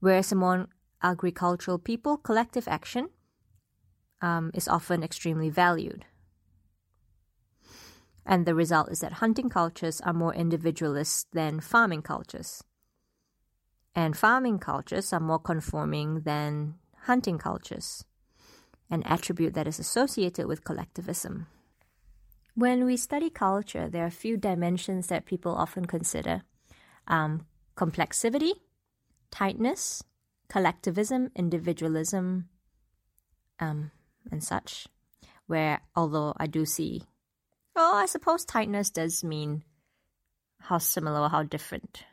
whereas 0.00 0.32
among 0.32 0.68
agricultural 1.02 1.78
people, 1.78 2.16
collective 2.16 2.66
action 2.66 3.10
um, 4.22 4.50
is 4.54 4.68
often 4.68 5.02
extremely 5.02 5.50
valued. 5.50 6.06
And 8.26 8.46
the 8.46 8.54
result 8.54 8.90
is 8.90 9.00
that 9.00 9.14
hunting 9.14 9.48
cultures 9.48 10.00
are 10.00 10.14
more 10.14 10.34
individualist 10.34 11.28
than 11.32 11.60
farming 11.60 12.02
cultures 12.02 12.62
and 13.94 14.16
farming 14.16 14.58
cultures 14.58 15.12
are 15.12 15.20
more 15.20 15.38
conforming 15.38 16.20
than 16.22 16.74
hunting 17.02 17.38
cultures, 17.38 18.04
an 18.90 19.02
attribute 19.04 19.54
that 19.54 19.68
is 19.68 19.78
associated 19.78 20.46
with 20.46 20.64
collectivism. 20.64 21.46
When 22.54 22.84
we 22.84 22.96
study 22.96 23.30
culture, 23.30 23.88
there 23.88 24.04
are 24.04 24.08
a 24.08 24.22
few 24.22 24.36
dimensions 24.36 25.08
that 25.08 25.26
people 25.26 25.54
often 25.54 25.84
consider 25.86 26.42
um, 27.06 27.46
complexity, 27.76 28.52
tightness, 29.30 30.02
collectivism, 30.48 31.30
individualism, 31.36 32.48
um, 33.60 33.90
and 34.30 34.42
such. 34.42 34.88
Where, 35.46 35.80
although 35.94 36.32
I 36.36 36.46
do 36.46 36.64
see, 36.64 37.02
oh, 37.76 37.94
I 37.96 38.06
suppose 38.06 38.44
tightness 38.44 38.90
does 38.90 39.24
mean 39.24 39.64
how 40.60 40.78
similar 40.78 41.20
or 41.20 41.28
how 41.28 41.42
different 41.42 42.04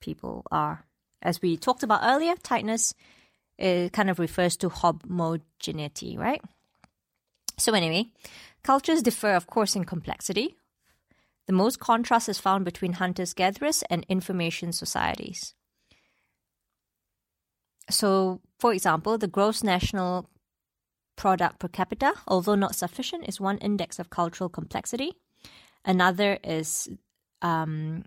people 0.00 0.44
are. 0.50 0.84
As 1.22 1.42
we 1.42 1.56
talked 1.56 1.82
about 1.82 2.00
earlier, 2.02 2.34
tightness 2.42 2.94
it 3.60 3.92
kind 3.92 4.08
of 4.08 4.18
refers 4.18 4.56
to 4.56 4.70
homogeneity, 4.70 6.16
right? 6.16 6.42
So, 7.58 7.74
anyway, 7.74 8.06
cultures 8.64 9.02
differ, 9.02 9.34
of 9.34 9.46
course, 9.46 9.76
in 9.76 9.84
complexity. 9.84 10.56
The 11.46 11.52
most 11.52 11.78
contrast 11.78 12.28
is 12.28 12.38
found 12.38 12.64
between 12.64 12.94
hunters 12.94 13.34
gatherers 13.34 13.82
and 13.90 14.06
information 14.08 14.72
societies. 14.72 15.54
So, 17.90 18.40
for 18.58 18.72
example, 18.72 19.18
the 19.18 19.28
gross 19.28 19.62
national 19.62 20.30
product 21.20 21.58
per 21.58 21.68
capita, 21.68 22.14
although 22.26 22.54
not 22.54 22.74
sufficient, 22.74 23.28
is 23.28 23.38
one 23.38 23.58
index 23.58 23.98
of 23.98 24.08
cultural 24.08 24.48
complexity. 24.48 25.12
Another 25.84 26.38
is 26.42 26.88
um, 27.42 28.04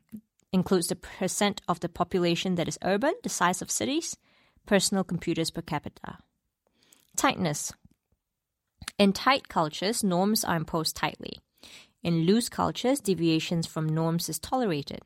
includes 0.52 0.88
the 0.88 0.96
percent 0.96 1.62
of 1.68 1.80
the 1.80 1.90
population 1.90 2.56
that 2.56 2.68
is 2.68 2.80
urban, 2.82 3.14
the 3.22 3.30
size 3.30 3.62
of 3.62 3.70
cities, 3.70 4.18
personal 4.66 5.04
computers 5.04 5.52
per 5.52 5.62
capita. 5.62 6.18
Tightness. 7.16 7.72
In 8.98 9.14
tight 9.14 9.48
cultures, 9.48 10.04
norms 10.04 10.44
are 10.44 10.56
imposed 10.56 10.96
tightly. 10.96 11.38
In 12.02 12.26
loose 12.26 12.50
cultures, 12.50 13.00
deviations 13.00 13.68
from 13.68 13.88
norms 13.88 14.28
is 14.28 14.40
tolerated. 14.40 15.02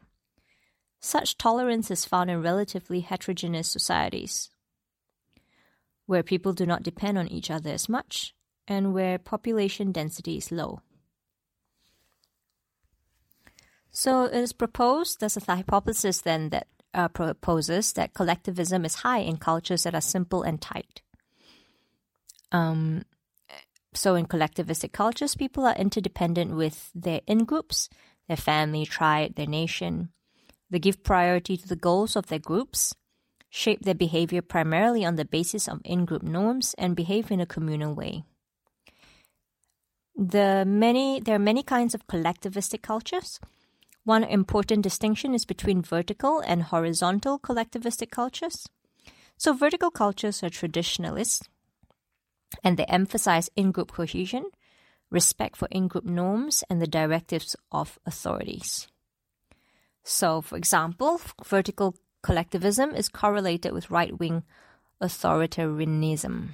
Such 1.02 1.38
tolerance 1.38 1.92
is 1.92 2.06
found 2.06 2.32
in 2.32 2.42
relatively 2.42 3.02
heterogeneous 3.02 3.70
societies, 3.70 4.50
where 6.08 6.24
people 6.24 6.54
do 6.54 6.66
not 6.66 6.82
depend 6.82 7.18
on 7.18 7.28
each 7.28 7.52
other 7.52 7.70
as 7.70 7.88
much 7.88 8.34
and 8.68 8.94
where 8.94 9.20
population 9.20 9.92
density 9.92 10.38
is 10.38 10.52
low. 10.52 10.82
So 13.92 14.26
it 14.26 14.34
is 14.36 14.54
proposed, 14.54 15.20
there's 15.20 15.38
a 15.38 15.56
hypothesis 15.56 16.22
then 16.22 16.50
that 16.50 16.68
uh, 16.94 17.08
proposes 17.08 17.94
that 17.94 18.14
collectivism 18.14 18.86
is 18.86 18.96
high 18.96 19.20
in 19.20 19.38
cultures 19.38 19.84
that 19.84 19.96
are 19.96 20.02
simple 20.02 20.44
and 20.44 20.62
tight. 20.62 21.02
Um, 22.52 23.04
so 23.94 24.16
in 24.16 24.28
collectivistic 24.28 24.92
cultures, 24.92 25.36
people 25.36 25.66
are 25.66 25.76
interdependent 25.76 26.56
with 26.56 26.92
their 26.94 27.22
in 27.28 27.46
groups, 27.46 27.90
their 28.28 28.38
family, 28.38 28.86
tribe, 28.86 29.36
their 29.36 29.48
nation. 29.48 30.10
They 30.70 30.80
give 30.80 31.04
priority 31.04 31.58
to 31.58 31.68
the 31.68 31.76
goals 31.76 32.16
of 32.16 32.28
their 32.28 32.40
groups, 32.40 32.94
shape 33.50 33.82
their 33.82 33.96
behavior 33.96 34.42
primarily 34.42 35.06
on 35.06 35.16
the 35.16 35.26
basis 35.26 35.68
of 35.68 35.82
in 35.84 36.06
group 36.06 36.24
norms, 36.24 36.76
and 36.78 36.96
behave 36.96 37.32
in 37.32 37.40
a 37.40 37.46
communal 37.46 37.94
way. 37.94 38.24
The 40.16 40.66
many 40.66 41.20
there 41.20 41.36
are 41.36 41.40
many 41.40 41.64
kinds 41.64 41.94
of 41.94 42.08
collectivistic 42.08 42.82
cultures. 42.82 43.40
One 44.04 44.24
important 44.24 44.82
distinction 44.82 45.36
is 45.36 45.46
between 45.46 45.82
vertical 45.82 46.40
and 46.40 46.64
horizontal 46.64 47.38
collectivistic 47.40 48.10
cultures. 48.10 48.68
So 49.38 49.54
vertical 49.54 49.92
cultures 49.92 50.42
are 50.42 50.50
traditionalist 50.50 51.48
and 52.64 52.78
they 52.78 52.86
emphasize 52.86 53.50
in-group 53.56 53.92
cohesion, 53.92 54.46
respect 55.12 55.58
for 55.58 55.68
in-group 55.72 56.06
norms 56.06 56.64
and 56.70 56.82
the 56.82 56.88
directives 56.88 57.56
of 57.72 58.00
authorities. 58.06 58.88
So, 60.04 60.42
for 60.42 60.58
example, 60.58 61.20
vertical 61.46 61.94
collectivism 62.22 62.96
is 62.96 63.10
correlated 63.10 63.74
with 63.74 63.92
right-wing 63.92 64.44
authoritarianism 65.02 66.50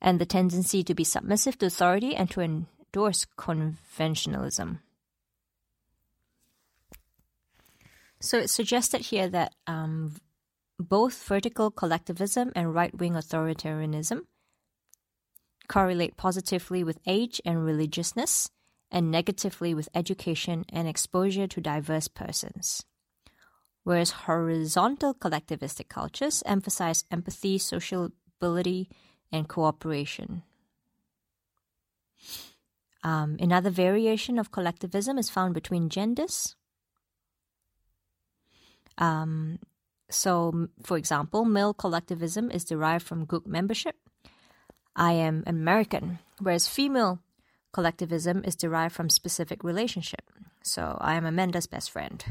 and 0.00 0.18
the 0.18 0.26
tendency 0.26 0.82
to 0.82 0.94
be 0.94 1.04
submissive 1.04 1.58
to 1.58 1.66
authority 1.66 2.14
and 2.14 2.30
to 2.30 2.40
endorse 2.40 3.26
conventionalism. 3.36 4.78
So 8.20 8.38
it's 8.38 8.52
suggested 8.52 9.00
here 9.02 9.28
that 9.28 9.54
um, 9.66 10.16
both 10.78 11.22
vertical 11.24 11.70
collectivism 11.70 12.52
and 12.54 12.74
right 12.74 12.96
wing 12.96 13.14
authoritarianism 13.14 14.22
correlate 15.68 16.16
positively 16.16 16.82
with 16.82 16.98
age 17.06 17.40
and 17.44 17.64
religiousness, 17.64 18.50
and 18.90 19.08
negatively 19.08 19.72
with 19.72 19.88
education 19.94 20.64
and 20.68 20.88
exposure 20.88 21.46
to 21.46 21.60
diverse 21.60 22.08
persons. 22.08 22.82
Whereas 23.84 24.10
horizontal 24.10 25.14
collectivistic 25.14 25.88
cultures 25.88 26.42
emphasize 26.44 27.04
empathy, 27.10 27.58
sociability, 27.58 28.88
and 29.32 29.48
cooperation. 29.48 30.42
Um, 33.02 33.36
another 33.40 33.70
variation 33.70 34.38
of 34.38 34.52
collectivism 34.52 35.16
is 35.16 35.30
found 35.30 35.54
between 35.54 35.88
genders. 35.88 36.54
Um, 38.98 39.58
so, 40.10 40.68
for 40.82 40.98
example, 40.98 41.44
male 41.44 41.72
collectivism 41.72 42.50
is 42.50 42.64
derived 42.64 43.06
from 43.06 43.24
group 43.24 43.46
membership. 43.46 43.96
I 44.94 45.12
am 45.12 45.44
American, 45.46 46.18
whereas 46.38 46.68
female 46.68 47.20
collectivism 47.72 48.44
is 48.44 48.56
derived 48.56 48.94
from 48.94 49.08
specific 49.08 49.64
relationship. 49.64 50.30
So, 50.62 50.98
I 51.00 51.14
am 51.14 51.24
Amanda's 51.24 51.66
best 51.66 51.90
friend. 51.90 52.22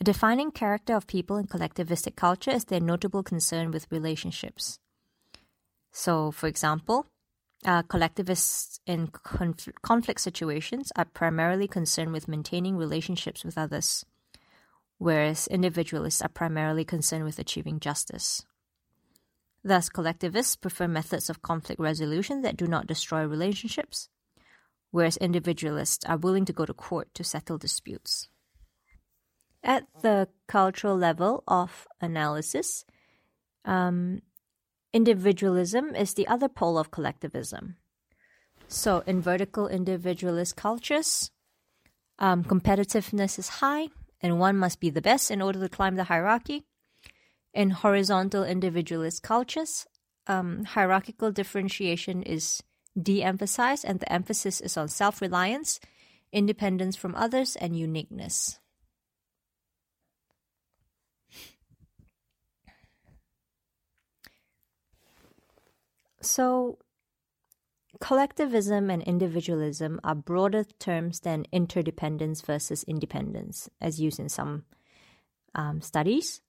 A 0.00 0.04
defining 0.04 0.52
character 0.52 0.94
of 0.94 1.08
people 1.08 1.38
in 1.38 1.48
collectivistic 1.48 2.14
culture 2.14 2.52
is 2.52 2.66
their 2.66 2.78
notable 2.80 3.24
concern 3.24 3.72
with 3.72 3.90
relationships. 3.90 4.78
So, 5.90 6.30
for 6.30 6.46
example, 6.46 7.06
uh, 7.64 7.82
collectivists 7.82 8.78
in 8.86 9.08
conf- 9.08 9.68
conflict 9.82 10.20
situations 10.20 10.92
are 10.94 11.04
primarily 11.04 11.66
concerned 11.66 12.12
with 12.12 12.28
maintaining 12.28 12.76
relationships 12.76 13.44
with 13.44 13.58
others, 13.58 14.06
whereas 14.98 15.48
individualists 15.48 16.22
are 16.22 16.28
primarily 16.28 16.84
concerned 16.84 17.24
with 17.24 17.40
achieving 17.40 17.80
justice. 17.80 18.46
Thus, 19.64 19.88
collectivists 19.88 20.54
prefer 20.54 20.86
methods 20.86 21.28
of 21.28 21.42
conflict 21.42 21.80
resolution 21.80 22.42
that 22.42 22.56
do 22.56 22.68
not 22.68 22.86
destroy 22.86 23.26
relationships, 23.26 24.08
whereas 24.92 25.16
individualists 25.16 26.06
are 26.06 26.16
willing 26.16 26.44
to 26.44 26.52
go 26.52 26.64
to 26.64 26.72
court 26.72 27.12
to 27.14 27.24
settle 27.24 27.58
disputes. 27.58 28.28
At 29.62 29.86
the 30.02 30.28
cultural 30.46 30.96
level 30.96 31.42
of 31.48 31.86
analysis, 32.00 32.84
um, 33.64 34.22
individualism 34.92 35.94
is 35.94 36.14
the 36.14 36.28
other 36.28 36.48
pole 36.48 36.78
of 36.78 36.90
collectivism. 36.90 37.76
So, 38.68 39.02
in 39.06 39.20
vertical 39.20 39.66
individualist 39.66 40.56
cultures, 40.56 41.30
um, 42.18 42.44
competitiveness 42.44 43.38
is 43.38 43.48
high, 43.48 43.88
and 44.20 44.38
one 44.38 44.56
must 44.56 44.80
be 44.80 44.90
the 44.90 45.02
best 45.02 45.30
in 45.30 45.42
order 45.42 45.60
to 45.60 45.68
climb 45.68 45.96
the 45.96 46.04
hierarchy. 46.04 46.64
In 47.54 47.70
horizontal 47.70 48.44
individualist 48.44 49.22
cultures, 49.22 49.86
um, 50.26 50.64
hierarchical 50.64 51.32
differentiation 51.32 52.22
is 52.22 52.62
de 53.00 53.22
emphasized, 53.22 53.84
and 53.84 54.00
the 54.00 54.12
emphasis 54.12 54.60
is 54.60 54.76
on 54.76 54.88
self 54.88 55.20
reliance, 55.20 55.80
independence 56.32 56.96
from 56.96 57.14
others, 57.14 57.56
and 57.56 57.76
uniqueness. 57.76 58.58
So, 66.20 66.78
collectivism 68.00 68.90
and 68.90 69.02
individualism 69.02 70.00
are 70.02 70.14
broader 70.14 70.64
terms 70.78 71.20
than 71.20 71.46
interdependence 71.52 72.40
versus 72.40 72.84
independence, 72.84 73.68
as 73.80 74.00
used 74.00 74.18
in 74.18 74.28
some 74.28 74.64
um, 75.54 75.80
studies. 75.80 76.40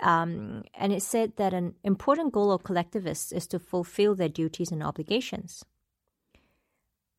Um, 0.00 0.64
and 0.74 0.92
it 0.92 1.02
said 1.02 1.36
that 1.36 1.54
an 1.54 1.74
important 1.84 2.32
goal 2.32 2.50
of 2.50 2.64
collectivists 2.64 3.30
is 3.30 3.46
to 3.48 3.58
fulfill 3.58 4.14
their 4.14 4.28
duties 4.28 4.72
and 4.72 4.82
obligations. 4.82 5.64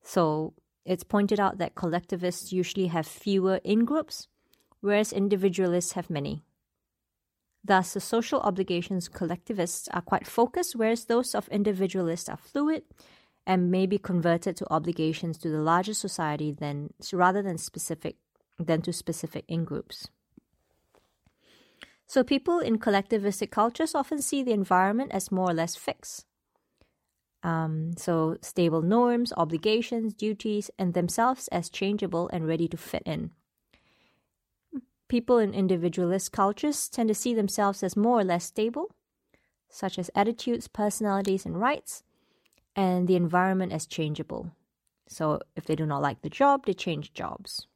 So 0.03 0.53
it's 0.85 1.03
pointed 1.03 1.39
out 1.39 1.57
that 1.57 1.75
collectivists 1.75 2.51
usually 2.51 2.87
have 2.87 3.07
fewer 3.07 3.59
in 3.63 3.85
groups, 3.85 4.27
whereas 4.81 5.13
individualists 5.13 5.93
have 5.93 6.09
many. 6.09 6.43
Thus, 7.67 7.95
the 7.95 7.99
social 7.99 8.41
obligations 8.41 9.09
collectivists 9.09 9.87
are 9.87 10.01
quite 10.01 10.27
focused, 10.27 10.75
whereas 10.75 11.05
those 11.05 11.33
of 11.33 11.47
individualists 11.47 12.29
are 12.29 12.37
fluid 12.37 12.83
and 13.47 13.71
may 13.71 13.87
be 13.87 13.97
converted 13.97 14.55
to 14.57 14.71
obligations 14.71 15.39
to 15.39 15.49
the 15.49 15.61
larger 15.61 15.95
society 15.95 16.51
than 16.51 16.93
rather 17.11 17.41
than 17.41 17.57
specific 17.57 18.17
than 18.59 18.83
to 18.83 18.93
specific 18.93 19.45
in 19.47 19.65
groups. 19.65 20.07
So 22.05 22.23
people 22.23 22.59
in 22.59 22.77
collectivistic 22.77 23.49
cultures 23.49 23.95
often 23.95 24.21
see 24.21 24.43
the 24.43 24.53
environment 24.53 25.11
as 25.11 25.31
more 25.31 25.49
or 25.49 25.53
less 25.53 25.75
fixed. 25.75 26.25
Um, 27.41 27.93
so 27.97 28.37
stable 28.41 28.83
norms, 28.83 29.33
obligations, 29.35 30.13
duties, 30.13 30.69
and 30.77 30.93
themselves 30.93 31.47
as 31.47 31.69
changeable 31.69 32.29
and 32.31 32.47
ready 32.47 32.67
to 32.67 32.77
fit 32.77 33.03
in. 33.07 33.31
People 35.07 35.37
in 35.37 35.53
individualist 35.53 36.31
cultures 36.31 36.89
tend 36.89 37.09
to 37.09 37.15
see 37.15 37.33
themselves 37.33 37.83
as 37.83 37.95
more 37.95 38.19
or 38.19 38.23
less 38.23 38.45
stable, 38.45 38.91
such 39.69 39.99
as 39.99 40.09
attitudes, 40.15 40.67
personalities, 40.67 41.45
and 41.45 41.59
rights, 41.59 42.03
and 42.75 43.07
the 43.07 43.15
environment 43.15 43.71
as 43.71 43.85
changeable. 43.85 44.51
So, 45.07 45.39
if 45.55 45.65
they 45.65 45.75
do 45.75 45.85
not 45.85 46.01
like 46.01 46.21
the 46.21 46.29
job, 46.29 46.65
they 46.65 46.73
change 46.73 47.13
jobs. 47.13 47.67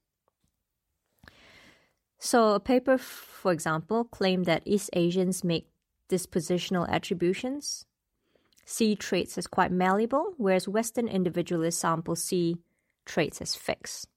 So, 2.18 2.54
a 2.54 2.60
paper, 2.60 2.98
for 2.98 3.52
example, 3.52 4.04
claimed 4.06 4.46
that 4.46 4.64
East 4.66 4.90
Asians 4.94 5.44
make 5.44 5.70
dispositional 6.10 6.90
attributions, 6.90 7.86
see 8.66 8.96
traits 8.96 9.38
as 9.38 9.48
quite 9.48 9.72
malleable, 9.72 10.34
whereas 10.38 10.68
Western 10.68 11.08
individualist 11.08 11.80
samples 11.80 12.24
see 12.24 12.58
traits 13.06 13.42
as 13.42 13.56
fixed. 13.56 14.08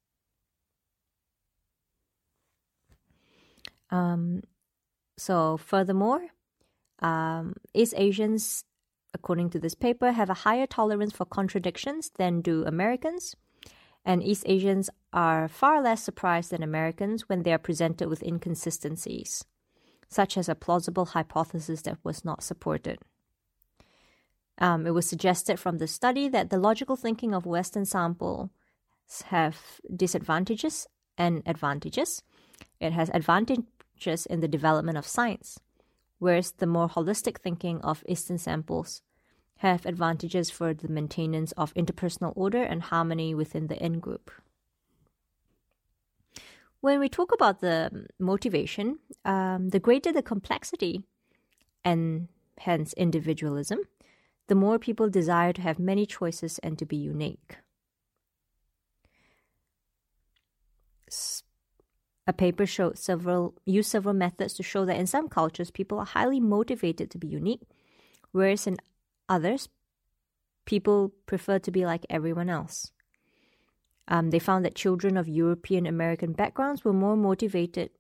Um, 3.93 4.43
so, 5.17 5.57
furthermore, 5.59 6.23
um, 7.01 7.55
East 7.75 7.95
Asians, 7.97 8.65
according 9.15 9.51
to 9.51 9.61
this 9.61 9.75
paper, 9.75 10.13
have 10.13 10.31
a 10.31 10.43
higher 10.43 10.67
tolerance 10.67 11.13
for 11.13 11.27
contradictions 11.27 12.11
than 12.17 12.41
do 12.41 12.65
Americans, 12.65 13.37
and 14.05 14.23
East 14.23 14.45
Asians 14.47 14.91
are 15.13 15.47
far 15.47 15.81
less 15.81 16.03
surprised 16.03 16.51
than 16.51 16.63
Americans 16.63 17.29
when 17.29 17.43
they 17.43 17.53
are 17.53 17.59
presented 17.59 18.09
with 18.09 18.23
inconsistencies, 18.23 19.45
such 20.09 20.37
as 20.37 20.49
a 20.49 20.55
plausible 20.57 21.07
hypothesis 21.07 21.83
that 21.83 21.99
was 22.03 22.25
not 22.25 22.43
supported. 22.43 22.99
Um, 24.59 24.87
it 24.87 24.91
was 24.95 25.07
suggested 25.07 25.59
from 25.59 25.79
the 25.79 25.87
study 25.87 26.29
that 26.29 26.51
the 26.51 26.59
logical 26.59 26.97
thinking 26.97 27.35
of 27.35 27.47
Western 27.47 27.85
samples 27.85 28.51
have 29.27 29.81
disadvantages 29.95 30.87
and 31.19 31.43
advantages. 31.47 32.23
It 32.81 32.93
has 32.93 33.11
advantage 33.13 33.61
in 34.27 34.41
the 34.41 34.49
development 34.49 34.99
of 34.99 35.07
science, 35.07 35.59
whereas 36.19 36.53
the 36.53 36.67
more 36.67 36.89
holistic 36.89 37.39
thinking 37.39 37.81
of 37.83 38.05
Eastern 38.09 38.39
samples 38.39 39.03
have 39.57 39.87
advantages 39.87 40.51
for 40.51 40.75
the 40.75 40.89
maintenance 40.89 41.53
of 41.53 41.73
interpersonal 41.75 42.33
order 42.35 42.63
and 42.63 42.83
harmony 42.83 43.35
within 43.35 43.69
the 43.69 43.81
in 43.85 44.01
group. 44.01 44.31
When 46.81 46.99
we 46.99 47.09
talk 47.09 47.33
about 47.33 47.61
the 47.61 48.09
motivation, 48.19 48.99
um, 49.25 49.69
the 49.69 49.79
greater 49.79 50.13
the 50.13 50.23
complexity 50.23 51.05
and 51.85 52.27
hence 52.59 52.93
individualism, 52.95 53.79
the 54.49 54.57
more 54.57 54.79
people 54.79 55.09
desire 55.09 55.53
to 55.53 55.63
have 55.63 55.79
many 55.79 56.07
choices 56.07 56.59
and 56.59 56.77
to 56.79 56.85
be 56.85 56.97
unique. 56.97 57.59
A 62.27 62.33
paper 62.33 62.67
showed 62.67 62.99
several 62.99 63.55
used 63.65 63.91
several 63.91 64.15
methods 64.15 64.55
to 64.55 64.63
show 64.63 64.85
that 64.85 64.97
in 64.97 65.07
some 65.07 65.29
cultures 65.29 65.71
people 65.71 65.99
are 65.99 66.07
highly 66.07 66.39
motivated 66.41 67.11
to 67.11 67.19
be 67.19 67.27
unique, 67.27 67.63
whereas 68.31 68.67
in 68.67 68.77
others 69.29 69.69
people 70.65 71.13
prefer 71.27 71.59
to 71.59 71.71
be 71.71 71.85
like 71.85 72.07
everyone 72.09 72.49
else. 72.49 72.93
Um, 74.07 74.31
they 74.31 74.39
found 74.39 74.65
that 74.65 74.75
children 74.75 75.17
of 75.17 75.29
European 75.29 75.87
American 75.87 76.33
backgrounds 76.33 76.85
were 76.85 76.93
more 76.93 77.17
motivated 77.17 77.91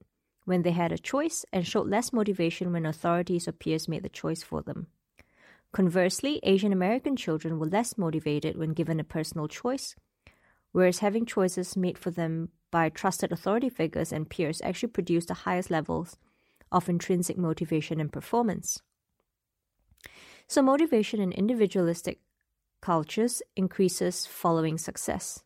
when 0.45 0.63
they 0.63 0.73
had 0.73 0.93
a 0.93 0.99
choice 0.99 1.45
and 1.53 1.67
showed 1.67 1.89
less 1.89 2.13
motivation 2.13 2.73
when 2.73 2.87
authorities 2.87 3.47
or 3.49 3.53
peers 3.53 3.89
made 3.89 4.03
the 4.03 4.09
choice 4.09 4.43
for 4.43 4.63
them. 4.63 4.89
Conversely, 5.73 6.39
Asian 6.43 6.73
American 6.73 7.17
children 7.17 7.59
were 7.59 7.67
less 7.67 7.97
motivated 7.97 8.57
when 8.57 8.75
given 8.75 9.01
a 9.01 9.05
personal 9.05 9.49
choice, 9.49 9.97
whereas 10.73 10.99
having 10.99 11.25
choices 11.25 11.77
made 11.77 11.97
for 11.97 12.11
them 12.11 12.51
by 12.73 12.89
trusted 12.89 13.31
authority 13.31 13.69
figures 13.69 14.13
and 14.13 14.29
peers 14.29 14.61
actually 14.65 14.89
produce 14.89 15.27
the 15.27 15.43
highest 15.47 15.71
levels 15.71 16.17
of 16.73 16.89
intrinsic 16.89 17.39
motivation 17.39 18.01
and 18.01 18.13
performance. 18.13 18.83
So, 20.49 20.61
motivation 20.61 21.21
in 21.21 21.31
individualistic 21.31 22.19
cultures 22.81 23.43
increases 23.55 24.27
following 24.27 24.79
success. 24.79 25.45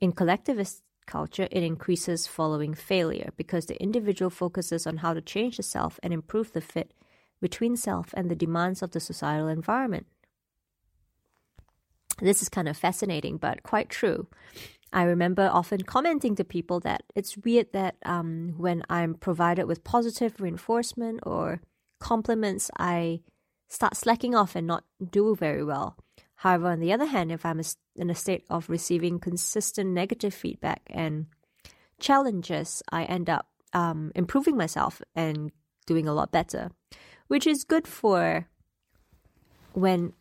In 0.00 0.10
collectivist 0.10 0.82
culture, 1.06 1.48
it 1.50 1.62
increases 1.62 2.26
following 2.26 2.74
failure 2.74 3.30
because 3.36 3.66
the 3.66 3.80
individual 3.80 4.30
focuses 4.30 4.86
on 4.86 4.98
how 4.98 5.14
to 5.14 5.20
change 5.20 5.56
the 5.56 5.62
self 5.62 6.00
and 6.02 6.12
improve 6.12 6.52
the 6.52 6.60
fit 6.60 6.92
between 7.40 7.76
self 7.76 8.12
and 8.14 8.30
the 8.30 8.36
demands 8.36 8.82
of 8.82 8.90
the 8.90 9.00
societal 9.00 9.48
environment. 9.48 10.06
This 12.20 12.42
is 12.42 12.48
kind 12.48 12.68
of 12.68 12.76
fascinating, 12.76 13.36
but 13.36 13.62
quite 13.62 13.88
true. 13.88 14.26
I 14.92 15.02
remember 15.02 15.50
often 15.52 15.82
commenting 15.82 16.34
to 16.36 16.44
people 16.44 16.80
that 16.80 17.02
it's 17.14 17.36
weird 17.36 17.72
that 17.72 17.96
um, 18.04 18.54
when 18.56 18.82
I'm 18.88 19.14
provided 19.14 19.66
with 19.66 19.84
positive 19.84 20.40
reinforcement 20.40 21.20
or 21.24 21.60
compliments, 22.00 22.70
I 22.78 23.20
start 23.68 23.96
slacking 23.96 24.34
off 24.34 24.56
and 24.56 24.66
not 24.66 24.84
do 25.10 25.36
very 25.36 25.62
well. 25.62 25.96
However, 26.36 26.68
on 26.68 26.80
the 26.80 26.92
other 26.92 27.04
hand, 27.04 27.32
if 27.32 27.44
I'm 27.44 27.60
in 27.96 28.10
a 28.10 28.14
state 28.14 28.44
of 28.48 28.70
receiving 28.70 29.18
consistent 29.18 29.90
negative 29.90 30.32
feedback 30.32 30.82
and 30.86 31.26
challenges, 32.00 32.82
I 32.90 33.04
end 33.04 33.28
up 33.28 33.48
um, 33.72 34.12
improving 34.14 34.56
myself 34.56 35.02
and 35.14 35.50
doing 35.86 36.06
a 36.06 36.14
lot 36.14 36.32
better, 36.32 36.70
which 37.26 37.46
is 37.46 37.64
good 37.64 37.86
for 37.86 38.48
when 39.72 40.12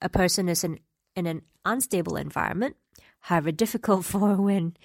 a 0.00 0.08
person 0.08 0.48
is 0.48 0.62
in, 0.62 0.78
in 1.16 1.26
an 1.26 1.42
unstable 1.64 2.16
environment 2.16 2.76
however 3.22 3.50
difficult 3.50 4.04
for 4.12 4.36
when 4.36 4.76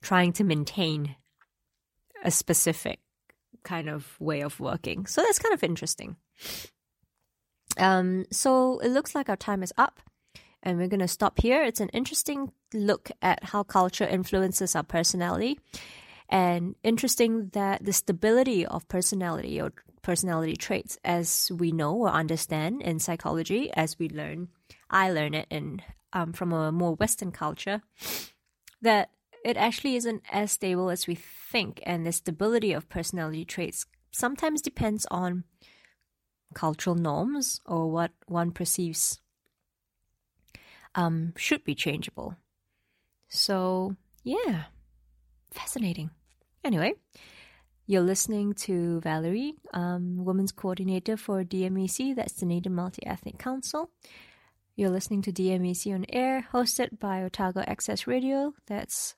trying 0.00 0.32
to 0.34 0.44
maintain 0.44 1.16
a 2.24 2.30
specific 2.30 3.00
kind 3.64 3.88
of 3.88 4.18
way 4.20 4.40
of 4.40 4.60
working. 4.60 5.06
So 5.06 5.22
that's 5.22 5.38
kind 5.38 5.54
of 5.54 5.64
interesting. 5.64 6.16
Um, 7.78 8.24
so 8.30 8.78
it 8.78 8.88
looks 8.88 9.14
like 9.14 9.28
our 9.28 9.36
time 9.36 9.62
is 9.62 9.72
up 9.76 10.00
and 10.62 10.78
we're 10.78 10.88
going 10.88 11.00
to 11.00 11.08
stop 11.08 11.40
here. 11.40 11.62
It's 11.62 11.80
an 11.80 11.90
interesting 11.90 12.52
look 12.72 13.10
at 13.20 13.44
how 13.44 13.64
culture 13.64 14.06
influences 14.06 14.74
our 14.74 14.82
personality 14.82 15.58
and 16.28 16.74
interesting 16.82 17.50
that 17.52 17.84
the 17.84 17.92
stability 17.92 18.66
of 18.66 18.88
personality 18.88 19.60
or 19.60 19.72
personality 20.02 20.56
traits 20.56 20.98
as 21.04 21.50
we 21.54 21.72
know 21.72 21.94
or 21.94 22.08
understand 22.08 22.82
in 22.82 22.98
psychology 22.98 23.70
as 23.74 23.98
we 23.98 24.08
learn 24.08 24.48
I 24.88 25.10
learn 25.10 25.34
it 25.34 25.46
in 25.50 25.82
um, 26.12 26.32
from 26.32 26.52
a 26.52 26.72
more 26.72 26.94
Western 26.94 27.32
culture, 27.32 27.82
that 28.82 29.10
it 29.44 29.56
actually 29.56 29.96
isn't 29.96 30.22
as 30.30 30.52
stable 30.52 30.90
as 30.90 31.06
we 31.06 31.14
think, 31.14 31.82
and 31.84 32.06
the 32.06 32.12
stability 32.12 32.72
of 32.72 32.88
personality 32.88 33.44
traits 33.44 33.86
sometimes 34.10 34.62
depends 34.62 35.06
on 35.10 35.44
cultural 36.54 36.96
norms 36.96 37.60
or 37.66 37.90
what 37.90 38.12
one 38.26 38.50
perceives 38.50 39.20
um, 40.94 41.32
should 41.36 41.62
be 41.64 41.74
changeable. 41.74 42.34
So, 43.28 43.96
yeah, 44.24 44.64
fascinating. 45.52 46.10
Anyway, 46.64 46.94
you're 47.86 48.02
listening 48.02 48.54
to 48.54 49.00
Valerie, 49.00 49.54
um, 49.72 50.24
Women's 50.24 50.52
Coordinator 50.52 51.16
for 51.16 51.44
DMEC, 51.44 52.16
that's 52.16 52.32
Dunedin 52.32 52.74
Multi 52.74 53.06
Ethnic 53.06 53.38
Council. 53.38 53.90
You're 54.76 54.90
listening 54.90 55.22
to 55.22 55.32
DMEC 55.32 55.94
on 55.94 56.04
air, 56.10 56.48
hosted 56.52 56.98
by 56.98 57.22
Otago 57.22 57.64
Access 57.66 58.06
Radio. 58.06 58.52
That's 58.66 59.14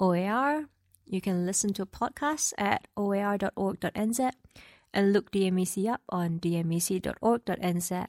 OAR. 0.00 0.64
You 1.04 1.20
can 1.20 1.46
listen 1.46 1.72
to 1.74 1.86
podcasts 1.86 2.52
at 2.58 2.88
oar.org.nz 2.96 4.30
and 4.92 5.12
look 5.12 5.30
DMEC 5.30 5.88
up 5.88 6.00
on 6.08 6.40
dmec.org.nz 6.40 8.06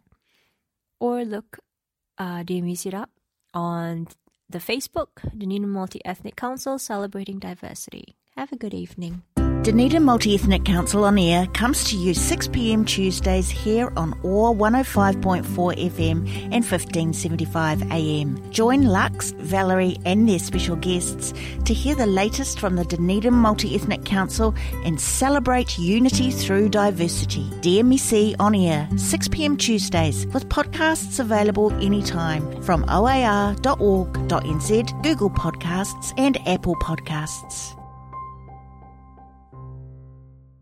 or 0.99 1.23
look 1.23 1.59
uh, 2.17 2.41
DMEC 2.41 2.91
up 2.95 3.11
on 3.53 4.07
the 4.49 4.57
Facebook, 4.57 5.21
Dunedin 5.37 5.69
Multi 5.69 6.01
Ethnic 6.03 6.35
Council 6.35 6.79
Celebrating 6.79 7.37
Diversity. 7.37 8.15
Have 8.35 8.51
a 8.51 8.57
good 8.57 8.73
evening. 8.73 9.21
Dunedin 9.67 10.03
Multi 10.03 10.33
Ethnic 10.33 10.63
Council 10.63 11.03
on 11.03 11.17
Air 11.17 11.45
comes 11.47 11.83
to 11.89 11.97
you 11.97 12.13
6pm 12.13 12.87
Tuesdays 12.87 13.49
here 13.49 13.91
on 13.97 14.17
OAR 14.23 14.55
105.4 14.55 15.43
FM 15.43 16.19
and 16.53 16.63
1575 16.63 17.91
AM. 17.91 18.49
Join 18.49 18.83
Lux, 18.83 19.31
Valerie, 19.31 19.97
and 20.05 20.29
their 20.29 20.39
special 20.39 20.77
guests 20.77 21.33
to 21.65 21.73
hear 21.73 21.95
the 21.95 22.05
latest 22.05 22.61
from 22.61 22.77
the 22.77 22.85
Dunedin 22.85 23.33
Multi 23.33 23.75
Ethnic 23.75 24.05
Council 24.05 24.55
and 24.85 25.01
celebrate 25.01 25.77
unity 25.77 26.31
through 26.31 26.69
diversity. 26.69 27.43
DMEC 27.59 28.37
on 28.39 28.55
Air, 28.55 28.87
6pm 28.93 29.59
Tuesdays, 29.59 30.25
with 30.27 30.47
podcasts 30.47 31.19
available 31.19 31.73
anytime 31.83 32.61
from 32.61 32.85
oar.org.nz, 32.85 33.57
Google 35.03 35.29
Podcasts, 35.29 36.13
and 36.17 36.37
Apple 36.47 36.77
Podcasts. 36.77 37.76